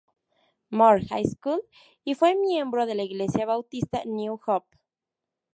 Moore 0.71 1.01
High 1.11 1.25
School, 1.25 1.61
y 2.03 2.15
fue 2.15 2.35
miembro 2.35 2.87
de 2.87 2.95
la 2.95 3.03
Iglesia 3.03 3.45
Bautista 3.45 4.01
New 4.05 4.39
Hope. 4.47 4.75